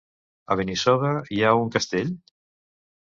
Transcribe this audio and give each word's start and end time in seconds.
A 0.53 0.57
Benissoda 0.61 1.11
hi 1.37 1.43
ha 1.49 1.53
un 1.65 1.71
castell? 1.77 2.11